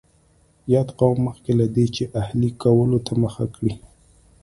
یاد 0.73 0.89
قوم 0.99 1.17
مخکې 1.27 1.51
له 1.59 1.65
دې 1.75 1.85
چې 1.95 2.03
اهلي 2.21 2.49
کولو 2.61 2.97
ته 3.05 3.13
مخه 3.23 3.45
کړي. 3.55 3.73